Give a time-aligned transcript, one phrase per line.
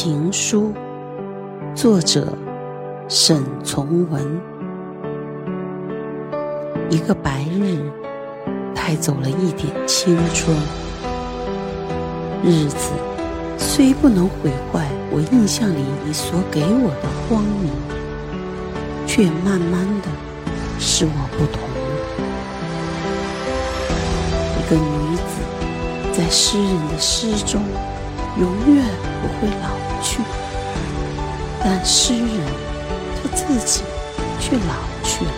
[0.00, 0.72] 情书》，
[1.74, 2.32] 作者
[3.08, 4.40] 沈从文。
[6.88, 7.82] 一个白日，
[8.76, 10.56] 带走了一点青春。
[12.44, 12.92] 日子
[13.58, 17.72] 虽不能毁坏我印象里你所给我的光明，
[19.04, 20.08] 却慢慢的
[20.78, 21.60] 使我不同。
[24.54, 27.60] 一个女子在诗人的诗中。
[28.38, 28.84] 永远
[29.20, 29.66] 不会老
[30.02, 30.20] 去，
[31.62, 32.28] 但诗人
[33.16, 33.82] 他自己
[34.40, 34.74] 却老
[35.04, 35.30] 去了。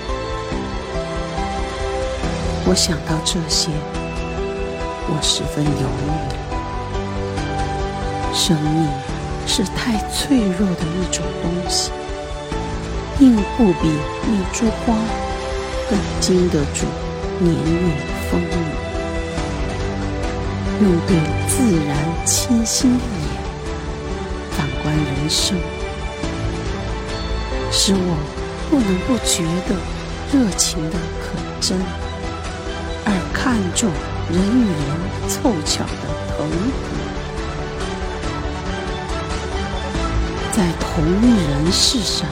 [2.66, 3.70] 我想到这些，
[5.08, 6.08] 我十分犹豫。
[8.32, 8.88] 生命
[9.46, 11.90] 是太脆弱的一种东西，
[13.18, 14.94] 并不比一株花
[15.90, 16.86] 更经得住
[17.40, 17.96] 年月
[18.30, 18.44] 风雨。
[20.80, 21.16] 用对
[21.46, 21.90] 自然
[22.24, 23.04] 清新的
[24.90, 25.56] 观人生，
[27.70, 28.16] 使我
[28.68, 29.76] 不能不觉得
[30.32, 31.78] 热情的可真，
[33.04, 33.88] 而看重
[34.32, 34.90] 人与人
[35.28, 35.90] 凑巧的
[36.36, 36.90] 同合。
[40.50, 40.90] 在同
[41.22, 42.26] 一人世上，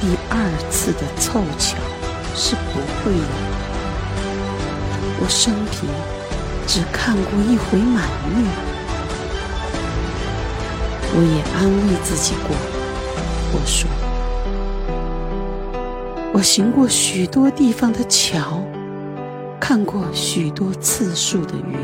[0.00, 0.34] 第二
[0.68, 1.78] 次的凑巧
[2.34, 3.24] 是不会有的。
[5.20, 5.88] 我生平。
[6.70, 8.04] 只看过一回满
[8.36, 8.44] 月，
[11.14, 12.54] 我也安慰自己过。
[13.50, 13.88] 我说，
[16.34, 18.62] 我行过许多地方的桥，
[19.58, 21.78] 看过许多次数的云，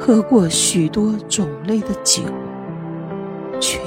[0.00, 2.22] 喝过许多种类的酒，
[3.60, 3.78] 却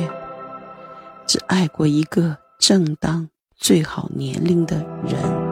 [1.26, 3.28] 只爱过一个正当
[3.58, 5.49] 最好年龄的人。